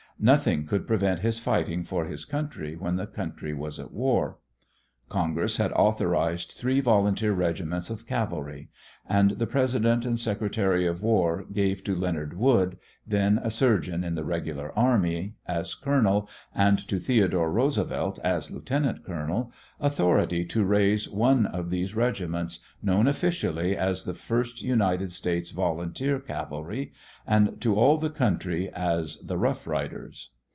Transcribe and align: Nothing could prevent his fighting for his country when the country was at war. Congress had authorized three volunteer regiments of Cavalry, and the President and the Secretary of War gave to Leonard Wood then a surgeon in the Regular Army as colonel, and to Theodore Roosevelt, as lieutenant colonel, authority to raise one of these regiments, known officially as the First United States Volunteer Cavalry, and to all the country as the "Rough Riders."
Nothing 0.23 0.67
could 0.67 0.85
prevent 0.85 1.21
his 1.21 1.39
fighting 1.39 1.83
for 1.83 2.05
his 2.05 2.25
country 2.25 2.75
when 2.75 2.95
the 2.95 3.07
country 3.07 3.55
was 3.55 3.79
at 3.79 3.91
war. 3.91 4.37
Congress 5.09 5.57
had 5.57 5.71
authorized 5.73 6.51
three 6.53 6.79
volunteer 6.79 7.33
regiments 7.33 7.89
of 7.89 8.07
Cavalry, 8.07 8.69
and 9.09 9.31
the 9.31 9.47
President 9.47 10.05
and 10.05 10.13
the 10.13 10.21
Secretary 10.21 10.85
of 10.87 11.03
War 11.03 11.43
gave 11.51 11.83
to 11.83 11.93
Leonard 11.93 12.37
Wood 12.37 12.77
then 13.05 13.37
a 13.43 13.51
surgeon 13.51 14.05
in 14.05 14.15
the 14.15 14.23
Regular 14.23 14.71
Army 14.77 15.35
as 15.45 15.73
colonel, 15.75 16.29
and 16.55 16.77
to 16.87 16.97
Theodore 16.97 17.51
Roosevelt, 17.51 18.19
as 18.23 18.51
lieutenant 18.51 19.03
colonel, 19.03 19.51
authority 19.81 20.45
to 20.45 20.63
raise 20.63 21.09
one 21.09 21.45
of 21.45 21.71
these 21.71 21.93
regiments, 21.93 22.59
known 22.81 23.05
officially 23.07 23.75
as 23.75 24.05
the 24.05 24.13
First 24.13 24.61
United 24.61 25.11
States 25.11 25.49
Volunteer 25.49 26.19
Cavalry, 26.19 26.93
and 27.27 27.59
to 27.59 27.75
all 27.75 27.97
the 27.97 28.09
country 28.09 28.69
as 28.73 29.17
the 29.25 29.37
"Rough 29.37 29.67
Riders." 29.67 30.29